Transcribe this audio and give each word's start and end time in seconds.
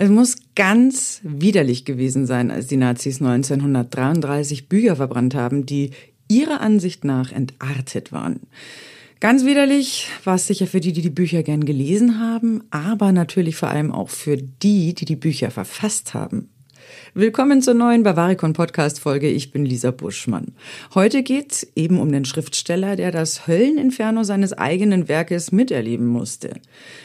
Es 0.00 0.10
muss 0.10 0.36
ganz 0.54 1.20
widerlich 1.24 1.84
gewesen 1.84 2.24
sein, 2.24 2.52
als 2.52 2.68
die 2.68 2.76
Nazis 2.76 3.20
1933 3.20 4.68
Bücher 4.68 4.94
verbrannt 4.94 5.34
haben, 5.34 5.66
die 5.66 5.90
ihrer 6.28 6.60
Ansicht 6.60 7.02
nach 7.02 7.32
entartet 7.32 8.12
waren. 8.12 8.38
Ganz 9.18 9.44
widerlich 9.44 10.06
war 10.22 10.36
es 10.36 10.46
sicher 10.46 10.68
für 10.68 10.78
die, 10.78 10.92
die 10.92 11.02
die 11.02 11.10
Bücher 11.10 11.42
gern 11.42 11.64
gelesen 11.64 12.20
haben, 12.20 12.62
aber 12.70 13.10
natürlich 13.10 13.56
vor 13.56 13.70
allem 13.70 13.90
auch 13.90 14.08
für 14.08 14.36
die, 14.36 14.94
die 14.94 15.04
die 15.04 15.16
Bücher 15.16 15.50
verfasst 15.50 16.14
haben. 16.14 16.48
Willkommen 17.14 17.62
zur 17.62 17.74
neuen 17.74 18.02
Bavaricon 18.02 18.52
Podcast 18.52 19.00
Folge. 19.00 19.28
Ich 19.28 19.50
bin 19.50 19.64
Lisa 19.64 19.90
Buschmann. 19.90 20.54
Heute 20.94 21.22
geht's 21.22 21.66
eben 21.74 21.98
um 21.98 22.12
den 22.12 22.24
Schriftsteller, 22.24 22.96
der 22.96 23.10
das 23.10 23.46
Hölleninferno 23.46 24.24
seines 24.24 24.52
eigenen 24.52 25.08
Werkes 25.08 25.52
miterleben 25.52 26.06
musste. 26.06 26.60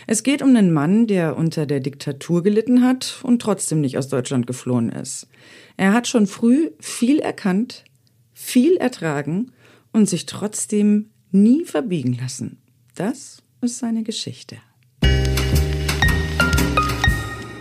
Es 0.08 0.24
geht 0.24 0.42
um 0.42 0.50
einen 0.50 0.74
Mann, 0.74 1.08
der 1.08 1.38
unter 1.38 1.66
der 1.66 1.80
Diktatur 1.80 2.44
gelitten 2.44 2.84
hat 2.84 3.20
und 3.24 3.42
trotzdem 3.42 3.82
nicht 3.82 3.98
aus 3.98 4.08
Deutschland 4.08 4.48
geflohen 4.48 4.90
ist. 4.90 5.28
Er 5.78 5.94
hat 5.94 6.08
schon 6.08 6.28
früh 6.28 6.72
viel 6.80 7.20
erkannt, 7.20 7.84
viel 8.34 8.78
ertragen 8.78 9.52
und 9.92 10.10
sich 10.10 10.26
trotzdem 10.26 11.10
nie 11.32 11.66
verbiegen 11.66 12.18
lassen. 12.22 12.58
Das 12.96 13.42
ist 13.62 13.80
seine 13.80 14.04
Geschichte. 14.04 14.58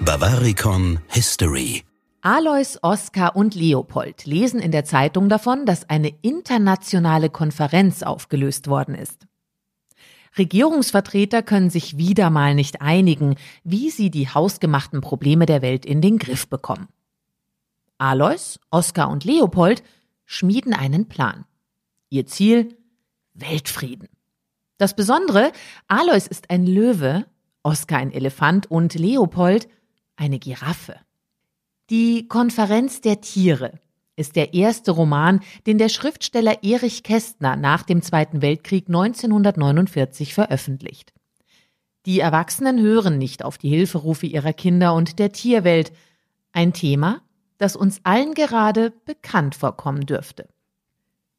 Bavaricon 0.05 0.99
History 1.09 1.85
Alois, 2.25 2.79
Oskar 2.83 3.35
und 3.35 3.57
Leopold 3.57 4.27
lesen 4.27 4.61
in 4.61 4.71
der 4.71 4.85
Zeitung 4.85 5.29
davon, 5.29 5.67
dass 5.67 5.91
eine 5.91 6.15
internationale 6.23 7.31
Konferenz 7.31 8.05
aufgelöst 8.05 8.69
worden 8.69 8.95
ist. 8.95 9.27
Regierungsvertreter 10.39 11.43
können 11.43 11.69
sich 11.69 11.99
wieder 11.99 12.31
mal 12.31 12.55
nicht 12.55 12.81
einigen, 12.81 13.35
wie 13.65 13.91
sie 13.91 14.09
die 14.09 14.29
hausgemachten 14.29 15.01
Probleme 15.01 15.47
der 15.47 15.63
Welt 15.63 15.85
in 15.85 16.01
den 16.01 16.19
Griff 16.19 16.47
bekommen. 16.47 16.87
Alois, 17.99 18.61
Oskar 18.71 19.11
und 19.11 19.25
Leopold 19.25 19.83
schmieden 20.25 20.75
einen 20.75 21.09
Plan. 21.09 21.45
Ihr 22.09 22.27
Ziel 22.27 22.79
Weltfrieden. 23.35 24.09
Das 24.79 24.95
Besondere, 24.95 25.51
Alois 25.89 26.29
ist 26.29 26.51
ein 26.51 26.67
Löwe, 26.67 27.27
Oskar 27.65 27.99
ein 27.99 28.13
Elefant 28.13 28.71
und 28.71 28.95
Leopold 28.95 29.67
eine 30.15 30.39
Giraffe. 30.39 31.01
Die 31.93 32.27
Konferenz 32.27 33.03
der 33.03 33.21
Tiere 33.21 33.79
ist 34.17 34.35
der 34.37 34.55
erste 34.55 34.93
Roman, 34.93 35.41
den 35.67 35.77
der 35.77 35.91
Schriftsteller 35.91 36.65
Erich 36.65 37.03
Kästner 37.03 37.55
nach 37.55 37.83
dem 37.83 38.01
Zweiten 38.01 38.41
Weltkrieg 38.41 38.87
1949 38.87 40.33
veröffentlicht. 40.33 41.13
Die 42.07 42.21
Erwachsenen 42.21 42.81
hören 42.81 43.19
nicht 43.19 43.45
auf 43.45 43.59
die 43.59 43.69
Hilferufe 43.69 44.25
ihrer 44.25 44.55
Kinder 44.55 44.95
und 44.95 45.19
der 45.19 45.33
Tierwelt, 45.33 45.93
ein 46.53 46.73
Thema, 46.73 47.21
das 47.59 47.77
uns 47.77 48.01
allen 48.05 48.33
gerade 48.33 48.95
bekannt 49.05 49.55
vorkommen 49.55 50.07
dürfte. 50.07 50.49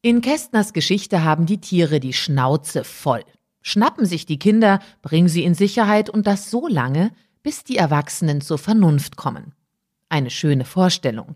In 0.02 0.20
Kästners 0.20 0.72
Geschichte 0.72 1.24
haben 1.24 1.46
die 1.46 1.60
Tiere 1.60 1.98
die 1.98 2.12
Schnauze 2.12 2.84
voll, 2.84 3.24
schnappen 3.60 4.06
sich 4.06 4.24
die 4.24 4.38
Kinder, 4.38 4.78
bringen 5.02 5.28
sie 5.28 5.42
in 5.42 5.54
Sicherheit 5.54 6.10
und 6.10 6.28
das 6.28 6.48
so 6.48 6.68
lange, 6.68 7.10
bis 7.42 7.64
die 7.64 7.76
Erwachsenen 7.76 8.40
zur 8.40 8.58
Vernunft 8.58 9.16
kommen. 9.16 9.52
Eine 10.14 10.30
schöne 10.30 10.64
Vorstellung. 10.64 11.34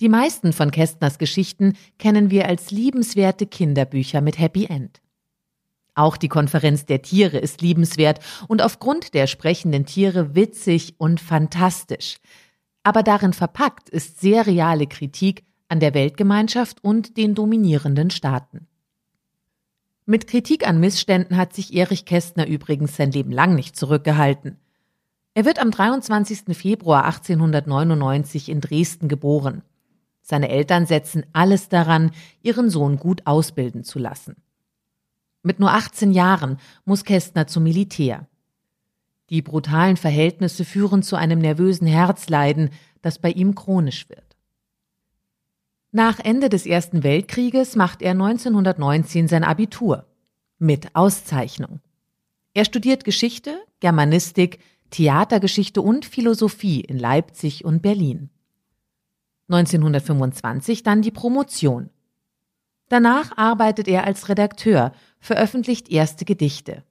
Die 0.00 0.08
meisten 0.08 0.52
von 0.52 0.70
Kästners 0.70 1.18
Geschichten 1.18 1.76
kennen 1.98 2.30
wir 2.30 2.46
als 2.46 2.70
liebenswerte 2.70 3.48
Kinderbücher 3.48 4.20
mit 4.20 4.38
Happy 4.38 4.66
End. 4.66 5.02
Auch 5.96 6.16
die 6.16 6.28
Konferenz 6.28 6.86
der 6.86 7.02
Tiere 7.02 7.38
ist 7.38 7.62
liebenswert 7.62 8.20
und 8.46 8.62
aufgrund 8.62 9.12
der 9.12 9.26
sprechenden 9.26 9.86
Tiere 9.86 10.36
witzig 10.36 10.94
und 10.98 11.20
fantastisch. 11.20 12.18
Aber 12.84 13.02
darin 13.02 13.32
verpackt 13.32 13.88
ist 13.88 14.20
sehr 14.20 14.46
reale 14.46 14.86
Kritik 14.86 15.42
an 15.66 15.80
der 15.80 15.92
Weltgemeinschaft 15.92 16.84
und 16.84 17.16
den 17.16 17.34
dominierenden 17.34 18.10
Staaten. 18.10 18.68
Mit 20.04 20.28
Kritik 20.28 20.64
an 20.68 20.78
Missständen 20.78 21.36
hat 21.36 21.54
sich 21.54 21.74
Erich 21.74 22.04
Kästner 22.04 22.46
übrigens 22.46 22.94
sein 22.94 23.10
Leben 23.10 23.32
lang 23.32 23.56
nicht 23.56 23.74
zurückgehalten. 23.74 24.60
Er 25.36 25.44
wird 25.44 25.58
am 25.58 25.70
23. 25.70 26.56
Februar 26.56 27.04
1899 27.04 28.48
in 28.48 28.62
Dresden 28.62 29.06
geboren. 29.06 29.60
Seine 30.22 30.48
Eltern 30.48 30.86
setzen 30.86 31.26
alles 31.34 31.68
daran, 31.68 32.12
ihren 32.40 32.70
Sohn 32.70 32.96
gut 32.96 33.26
ausbilden 33.26 33.84
zu 33.84 33.98
lassen. 33.98 34.36
Mit 35.42 35.60
nur 35.60 35.74
18 35.74 36.10
Jahren 36.12 36.56
muss 36.86 37.04
Kästner 37.04 37.46
zum 37.46 37.64
Militär. 37.64 38.26
Die 39.28 39.42
brutalen 39.42 39.98
Verhältnisse 39.98 40.64
führen 40.64 41.02
zu 41.02 41.16
einem 41.16 41.40
nervösen 41.40 41.86
Herzleiden, 41.86 42.70
das 43.02 43.18
bei 43.18 43.30
ihm 43.30 43.54
chronisch 43.54 44.08
wird. 44.08 44.38
Nach 45.92 46.18
Ende 46.18 46.48
des 46.48 46.64
Ersten 46.64 47.02
Weltkrieges 47.02 47.76
macht 47.76 48.00
er 48.00 48.12
1919 48.12 49.28
sein 49.28 49.44
Abitur 49.44 50.06
mit 50.58 50.96
Auszeichnung. 50.96 51.80
Er 52.54 52.64
studiert 52.64 53.04
Geschichte, 53.04 53.62
Germanistik, 53.80 54.60
Theatergeschichte 54.90 55.82
und 55.82 56.04
Philosophie 56.04 56.80
in 56.80 56.98
Leipzig 56.98 57.64
und 57.64 57.82
Berlin. 57.82 58.30
1925 59.48 60.82
dann 60.82 61.02
die 61.02 61.10
Promotion. 61.10 61.90
Danach 62.88 63.36
arbeitet 63.36 63.88
er 63.88 64.04
als 64.04 64.28
Redakteur, 64.28 64.92
veröffentlicht 65.18 65.88
erste 65.90 66.24
Gedichte. 66.24 66.84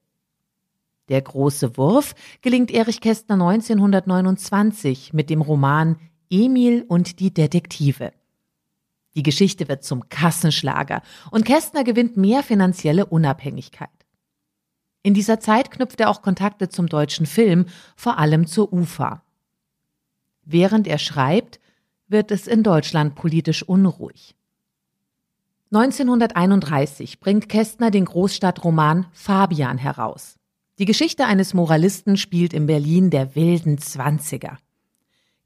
Der 1.09 1.21
große 1.21 1.77
Wurf 1.77 2.15
gelingt 2.41 2.71
Erich 2.71 2.99
Kästner 2.99 3.35
1929 3.35 5.13
mit 5.13 5.29
dem 5.29 5.41
Roman 5.41 5.97
Emil 6.29 6.83
und 6.87 7.19
die 7.19 7.33
Detektive. 7.33 8.11
Die 9.15 9.23
Geschichte 9.23 9.67
wird 9.69 9.83
zum 9.83 10.09
Kassenschlager 10.09 11.01
und 11.31 11.45
Kästner 11.45 11.83
gewinnt 11.83 12.17
mehr 12.17 12.43
finanzielle 12.43 13.05
Unabhängigkeit. 13.05 13.89
In 15.05 15.13
dieser 15.13 15.39
Zeit 15.39 15.69
knüpft 15.69 15.99
er 15.99 16.09
auch 16.09 16.23
Kontakte 16.23 16.67
zum 16.67 16.87
deutschen 16.87 17.27
Film, 17.27 17.67
vor 17.95 18.17
allem 18.17 18.47
zur 18.47 18.73
UFA. 18.73 19.21
Während 20.45 20.87
er 20.87 20.97
schreibt, 20.97 21.59
wird 22.07 22.31
es 22.31 22.47
in 22.47 22.63
Deutschland 22.63 23.13
politisch 23.13 23.61
unruhig. 23.61 24.35
1931 25.71 27.19
bringt 27.19 27.49
Kästner 27.49 27.91
den 27.91 28.05
Großstadtroman 28.05 29.05
Fabian 29.13 29.77
heraus. 29.77 30.37
Die 30.79 30.85
Geschichte 30.85 31.27
eines 31.27 31.53
Moralisten 31.53 32.17
spielt 32.17 32.51
in 32.51 32.65
Berlin 32.65 33.11
der 33.11 33.35
wilden 33.35 33.77
Zwanziger. 33.77 34.57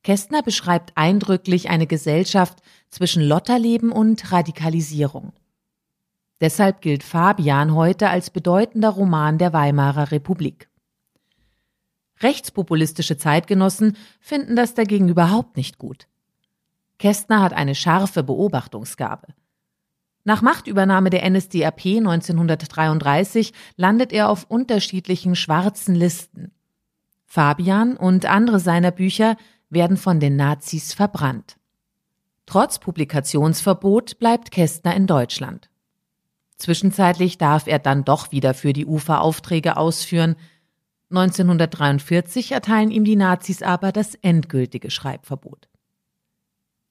Kästner 0.03 0.41
beschreibt 0.41 0.93
eindrücklich 0.95 1.69
eine 1.69 1.85
Gesellschaft 1.85 2.59
zwischen 2.89 3.23
Lotterleben 3.23 3.91
und 3.91 4.31
Radikalisierung. 4.31 5.33
Deshalb 6.41 6.81
gilt 6.81 7.03
Fabian 7.03 7.75
heute 7.75 8.09
als 8.09 8.29
bedeutender 8.29 8.89
Roman 8.89 9.37
der 9.37 9.51
Weimarer 9.53 10.11
Republik. 10.11 10.69
Rechtspopulistische 12.21 13.17
Zeitgenossen 13.17 13.97
finden 14.19 14.55
das 14.55 14.73
dagegen 14.73 15.09
überhaupt 15.09 15.57
nicht 15.57 15.77
gut. 15.77 16.07
Kästner 16.97 17.41
hat 17.41 17.53
eine 17.53 17.75
scharfe 17.75 18.23
Beobachtungsgabe. 18.23 19.27
Nach 20.25 20.41
Machtübernahme 20.41 21.09
der 21.09 21.29
NSDAP 21.29 21.85
1933 21.85 23.53
landet 23.77 24.11
er 24.11 24.29
auf 24.29 24.43
unterschiedlichen 24.43 25.35
schwarzen 25.35 25.95
Listen. 25.95 26.51
Fabian 27.25 27.95
und 27.95 28.25
andere 28.25 28.59
seiner 28.59 28.91
Bücher 28.91 29.37
werden 29.69 29.97
von 29.97 30.19
den 30.19 30.35
Nazis 30.35 30.93
verbrannt. 30.93 31.57
Trotz 32.45 32.79
Publikationsverbot 32.79 34.19
bleibt 34.19 34.51
Kästner 34.51 34.95
in 34.95 35.07
Deutschland. 35.07 35.69
Zwischenzeitlich 36.59 37.37
darf 37.37 37.67
er 37.67 37.79
dann 37.79 38.03
doch 38.03 38.31
wieder 38.31 38.53
für 38.53 38.73
die 38.73 38.85
UFA 38.85 39.19
Aufträge 39.19 39.77
ausführen. 39.77 40.35
1943 41.09 42.51
erteilen 42.51 42.91
ihm 42.91 43.05
die 43.05 43.15
Nazis 43.15 43.63
aber 43.63 43.93
das 43.93 44.15
endgültige 44.15 44.91
Schreibverbot. 44.91 45.69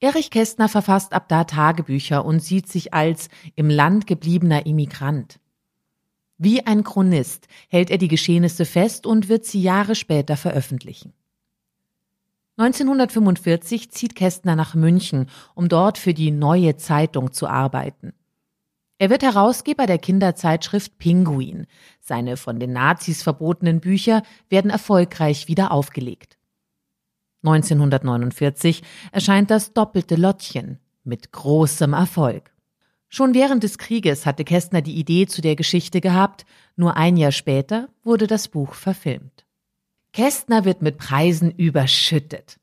Erich 0.00 0.30
Kästner 0.30 0.68
verfasst 0.68 1.12
ab 1.12 1.28
da 1.28 1.44
Tagebücher 1.44 2.24
und 2.24 2.40
sieht 2.40 2.68
sich 2.68 2.94
als 2.94 3.28
im 3.56 3.68
Land 3.68 4.06
gebliebener 4.06 4.64
Immigrant. 4.64 5.38
Wie 6.38 6.64
ein 6.64 6.82
Chronist 6.82 7.46
hält 7.68 7.90
er 7.90 7.98
die 7.98 8.08
Geschehnisse 8.08 8.64
fest 8.64 9.06
und 9.06 9.28
wird 9.28 9.44
sie 9.44 9.60
Jahre 9.60 9.94
später 9.94 10.36
veröffentlichen. 10.36 11.12
1945 12.56 13.90
zieht 13.90 14.14
Kästner 14.14 14.56
nach 14.56 14.74
München, 14.74 15.26
um 15.54 15.68
dort 15.68 15.98
für 15.98 16.14
die 16.14 16.30
Neue 16.30 16.76
Zeitung 16.76 17.32
zu 17.32 17.48
arbeiten. 17.48 18.14
Er 18.98 19.10
wird 19.10 19.22
Herausgeber 19.22 19.86
der 19.86 19.98
Kinderzeitschrift 19.98 20.98
Pinguin. 20.98 21.66
Seine 22.00 22.36
von 22.36 22.58
den 22.58 22.72
Nazis 22.72 23.22
verbotenen 23.22 23.80
Bücher 23.80 24.22
werden 24.48 24.70
erfolgreich 24.70 25.46
wieder 25.46 25.70
aufgelegt. 25.70 26.36
1949 27.44 28.82
erscheint 29.12 29.52
das 29.52 29.72
doppelte 29.72 30.16
Lottchen 30.16 30.80
mit 31.04 31.30
großem 31.30 31.92
Erfolg. 31.92 32.52
Schon 33.08 33.34
während 33.34 33.62
des 33.62 33.78
Krieges 33.78 34.26
hatte 34.26 34.44
Kästner 34.44 34.82
die 34.82 34.96
Idee 34.96 35.26
zu 35.26 35.40
der 35.40 35.54
Geschichte 35.54 36.00
gehabt, 36.00 36.44
nur 36.74 36.96
ein 36.96 37.16
Jahr 37.16 37.32
später 37.32 37.88
wurde 38.02 38.26
das 38.26 38.48
Buch 38.48 38.74
verfilmt. 38.74 39.46
Kästner 40.12 40.64
wird 40.64 40.82
mit 40.82 40.98
Preisen 40.98 41.52
überschüttet. 41.52 42.58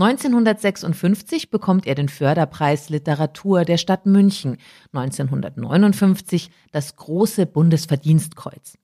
1956 0.00 1.50
bekommt 1.50 1.84
er 1.88 1.96
den 1.96 2.08
Förderpreis 2.08 2.88
Literatur 2.88 3.64
der 3.64 3.78
Stadt 3.78 4.06
München, 4.06 4.58
1959 4.92 6.50
das 6.70 6.94
große 6.94 7.46
Bundesverdienstkreuz. 7.46 8.78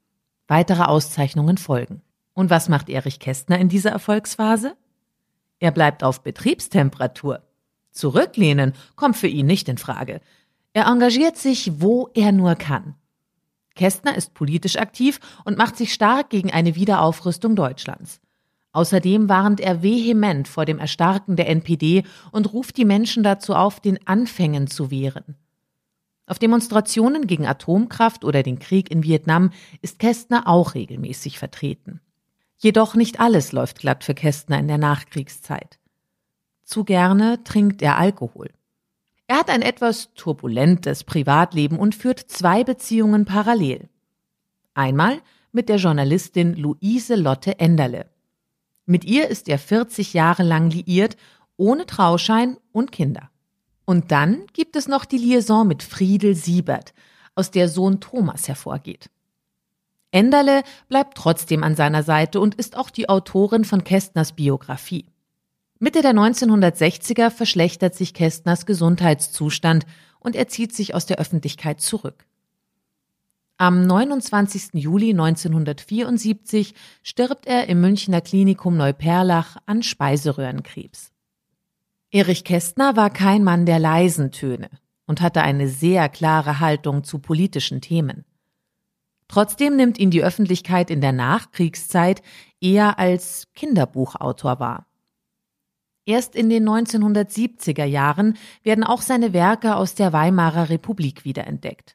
Weitere 0.48 0.82
Auszeichnungen 0.82 1.56
folgen. 1.56 2.02
Und 2.32 2.50
was 2.50 2.68
macht 2.68 2.88
Erich 2.88 3.20
Kästner 3.20 3.60
in 3.60 3.68
dieser 3.68 3.90
Erfolgsphase? 3.90 4.76
Er 5.60 5.70
bleibt 5.70 6.02
auf 6.02 6.22
Betriebstemperatur. 6.24 7.42
Zurücklehnen 7.92 8.72
kommt 8.96 9.16
für 9.16 9.28
ihn 9.28 9.46
nicht 9.46 9.68
in 9.68 9.78
Frage. 9.78 10.20
Er 10.72 10.86
engagiert 10.86 11.36
sich, 11.36 11.80
wo 11.80 12.10
er 12.14 12.32
nur 12.32 12.56
kann. 12.56 12.96
Kästner 13.76 14.16
ist 14.16 14.34
politisch 14.34 14.76
aktiv 14.76 15.20
und 15.44 15.58
macht 15.58 15.76
sich 15.76 15.94
stark 15.94 16.30
gegen 16.30 16.50
eine 16.50 16.74
Wiederaufrüstung 16.74 17.54
Deutschlands. 17.54 18.20
Außerdem 18.74 19.28
warnt 19.28 19.60
er 19.60 19.84
vehement 19.84 20.48
vor 20.48 20.64
dem 20.64 20.80
Erstarken 20.80 21.36
der 21.36 21.48
NPD 21.48 22.02
und 22.32 22.52
ruft 22.52 22.76
die 22.76 22.84
Menschen 22.84 23.22
dazu 23.22 23.54
auf, 23.54 23.78
den 23.78 24.04
Anfängen 24.04 24.66
zu 24.66 24.90
wehren. 24.90 25.36
Auf 26.26 26.40
Demonstrationen 26.40 27.28
gegen 27.28 27.46
Atomkraft 27.46 28.24
oder 28.24 28.42
den 28.42 28.58
Krieg 28.58 28.90
in 28.90 29.04
Vietnam 29.04 29.50
ist 29.80 30.00
Kästner 30.00 30.48
auch 30.48 30.74
regelmäßig 30.74 31.38
vertreten. 31.38 32.00
Jedoch 32.56 32.96
nicht 32.96 33.20
alles 33.20 33.52
läuft 33.52 33.78
glatt 33.78 34.02
für 34.02 34.14
Kästner 34.14 34.58
in 34.58 34.66
der 34.66 34.78
Nachkriegszeit. 34.78 35.78
Zu 36.64 36.82
gerne 36.82 37.44
trinkt 37.44 37.80
er 37.80 37.96
Alkohol. 37.96 38.50
Er 39.28 39.36
hat 39.36 39.50
ein 39.50 39.62
etwas 39.62 40.14
turbulentes 40.14 41.04
Privatleben 41.04 41.78
und 41.78 41.94
führt 41.94 42.18
zwei 42.18 42.64
Beziehungen 42.64 43.24
parallel. 43.24 43.88
Einmal 44.72 45.20
mit 45.52 45.68
der 45.68 45.76
Journalistin 45.76 46.54
Luise 46.56 47.14
Lotte 47.14 47.60
Enderle. 47.60 48.06
Mit 48.86 49.04
ihr 49.04 49.28
ist 49.28 49.48
er 49.48 49.58
40 49.58 50.12
Jahre 50.14 50.42
lang 50.42 50.70
liiert, 50.70 51.16
ohne 51.56 51.86
Trauschein 51.86 52.58
und 52.72 52.92
Kinder. 52.92 53.30
Und 53.84 54.12
dann 54.12 54.46
gibt 54.52 54.76
es 54.76 54.88
noch 54.88 55.04
die 55.04 55.18
Liaison 55.18 55.66
mit 55.66 55.82
Friedel 55.82 56.34
Siebert, 56.34 56.94
aus 57.34 57.50
der 57.50 57.68
Sohn 57.68 58.00
Thomas 58.00 58.48
hervorgeht. 58.48 59.10
Enderle 60.10 60.62
bleibt 60.88 61.16
trotzdem 61.16 61.64
an 61.64 61.74
seiner 61.74 62.02
Seite 62.02 62.40
und 62.40 62.54
ist 62.54 62.76
auch 62.76 62.90
die 62.90 63.08
Autorin 63.08 63.64
von 63.64 63.82
Kästners 63.82 64.32
Biografie. 64.32 65.06
Mitte 65.80 66.02
der 66.02 66.12
1960er 66.12 67.30
verschlechtert 67.30 67.94
sich 67.94 68.14
Kästners 68.14 68.64
Gesundheitszustand 68.64 69.86
und 70.20 70.36
er 70.36 70.46
zieht 70.48 70.72
sich 70.74 70.94
aus 70.94 71.04
der 71.06 71.18
Öffentlichkeit 71.18 71.80
zurück. 71.80 72.26
Am 73.56 73.86
29. 73.86 74.74
Juli 74.74 75.10
1974 75.10 76.74
stirbt 77.04 77.46
er 77.46 77.68
im 77.68 77.80
Münchner 77.80 78.20
Klinikum 78.20 78.76
Neuperlach 78.76 79.58
an 79.64 79.84
Speiseröhrenkrebs. 79.84 81.12
Erich 82.10 82.42
Kästner 82.42 82.96
war 82.96 83.10
kein 83.10 83.44
Mann 83.44 83.64
der 83.64 83.78
leisen 83.78 84.32
Töne 84.32 84.70
und 85.06 85.20
hatte 85.20 85.42
eine 85.42 85.68
sehr 85.68 86.08
klare 86.08 86.58
Haltung 86.58 87.04
zu 87.04 87.20
politischen 87.20 87.80
Themen. 87.80 88.24
Trotzdem 89.28 89.76
nimmt 89.76 89.98
ihn 89.98 90.10
die 90.10 90.24
Öffentlichkeit 90.24 90.90
in 90.90 91.00
der 91.00 91.12
Nachkriegszeit 91.12 92.22
eher 92.60 92.98
als 92.98 93.52
Kinderbuchautor 93.54 94.58
wahr. 94.58 94.88
Erst 96.06 96.34
in 96.34 96.50
den 96.50 96.68
1970er 96.68 97.84
Jahren 97.84 98.36
werden 98.64 98.82
auch 98.82 99.00
seine 99.00 99.32
Werke 99.32 99.76
aus 99.76 99.94
der 99.94 100.12
Weimarer 100.12 100.70
Republik 100.70 101.24
wiederentdeckt. 101.24 101.93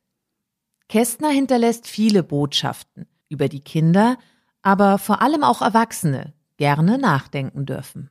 Kästner 0.89 1.29
hinterlässt 1.29 1.87
viele 1.87 2.23
Botschaften, 2.23 3.05
über 3.29 3.47
die 3.47 3.61
Kinder, 3.61 4.17
aber 4.63 4.97
vor 4.97 5.21
allem 5.21 5.43
auch 5.43 5.61
Erwachsene 5.61 6.33
gerne 6.57 6.97
nachdenken 6.97 7.67
dürfen. 7.67 8.09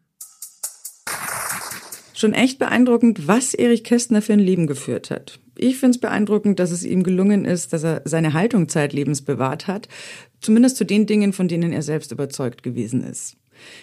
Schon 2.14 2.34
echt 2.34 2.60
beeindruckend, 2.60 3.26
was 3.26 3.54
Erich 3.54 3.82
Kästner 3.82 4.22
für 4.22 4.32
ein 4.32 4.38
Leben 4.38 4.68
geführt 4.68 5.10
hat. 5.10 5.40
Ich 5.56 5.78
finde 5.78 5.96
es 5.96 6.00
beeindruckend, 6.00 6.60
dass 6.60 6.70
es 6.70 6.84
ihm 6.84 7.02
gelungen 7.02 7.44
ist, 7.44 7.72
dass 7.72 7.82
er 7.82 8.02
seine 8.04 8.32
Haltung 8.32 8.68
zeitlebens 8.68 9.22
bewahrt 9.22 9.66
hat, 9.66 9.88
zumindest 10.40 10.76
zu 10.76 10.84
den 10.84 11.06
Dingen, 11.06 11.32
von 11.32 11.48
denen 11.48 11.72
er 11.72 11.82
selbst 11.82 12.12
überzeugt 12.12 12.62
gewesen 12.62 13.02
ist. 13.02 13.36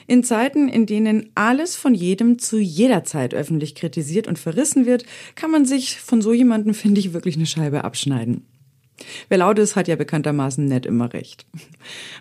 In 0.08 0.24
Zeiten, 0.24 0.70
in 0.70 0.86
denen 0.86 1.32
alles 1.36 1.76
von 1.76 1.94
jedem 1.94 2.40
zu 2.40 2.58
jeder 2.60 3.04
Zeit 3.04 3.34
öffentlich 3.34 3.76
kritisiert 3.76 4.28
und 4.28 4.40
verrissen 4.40 4.86
wird, 4.86 5.04
kann 5.36 5.52
man 5.52 5.66
sich 5.66 6.00
von 6.00 6.22
so 6.22 6.32
jemandem, 6.32 6.74
finde 6.74 7.02
ich, 7.02 7.12
wirklich 7.12 7.36
eine 7.36 7.46
Scheibe 7.46 7.84
abschneiden. 7.84 8.46
Wer 9.30 9.40
laut 9.40 9.60
ist, 9.60 9.76
hat 9.76 9.88
ja 9.88 9.96
bekanntermaßen 9.96 10.66
nicht 10.66 10.86
immer 10.86 11.14
recht. 11.14 11.46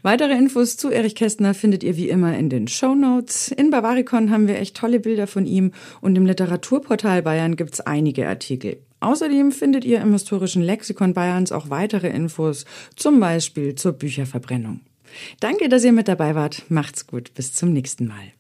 Weitere 0.03 0.33
Infos 0.33 0.77
zu 0.77 0.91
Erich 0.91 1.15
Kästner 1.15 1.55
findet 1.55 1.83
ihr 1.83 1.97
wie 1.97 2.09
immer 2.09 2.37
in 2.37 2.51
den 2.51 2.69
Show 2.69 2.95
Notes. 2.95 3.49
In 3.49 3.71
Bavaricon 3.71 4.31
haben 4.31 4.49
wir 4.49 4.59
echt 4.59 4.77
tolle 4.77 5.01
Bilder 5.01 5.27
von 5.27 5.47
ihm 5.47 5.73
und 6.01 6.17
im 6.17 6.27
Literaturportal 6.27 7.23
Bayern 7.23 7.57
gibt's 7.57 7.81
einige 7.81 8.29
Artikel. 8.29 8.79
Außerdem 9.01 9.53
findet 9.53 9.85
ihr 9.85 10.01
im 10.01 10.13
historischen 10.13 10.63
Lexikon 10.63 11.13
Bayerns 11.13 11.53
auch 11.53 11.69
weitere 11.69 12.09
Infos, 12.09 12.65
zum 12.97 13.21
Beispiel 13.21 13.75
zur 13.75 13.93
Bücherverbrennung. 13.93 14.81
Danke, 15.41 15.69
dass 15.69 15.85
ihr 15.85 15.93
mit 15.93 16.09
dabei 16.09 16.35
wart. 16.35 16.63
Macht's 16.69 17.07
gut. 17.07 17.35
Bis 17.35 17.53
zum 17.53 17.73
nächsten 17.73 18.07
Mal. 18.07 18.33